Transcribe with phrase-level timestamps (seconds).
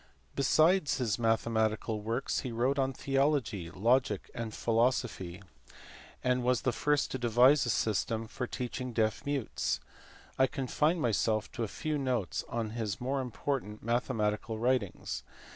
[0.35, 5.43] Besides his mathematical works he wrote on theology, logic, and philosophy;
[6.23, 9.79] and was the first to devise a system for teaching deaf mutes.
[10.39, 15.21] I confine myself to a few notes on his more important mathematical writings.